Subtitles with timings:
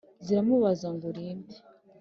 [0.25, 1.57] Ziramubabaza ngo Uri nde